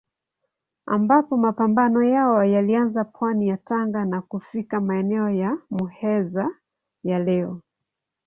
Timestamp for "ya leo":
7.03-7.61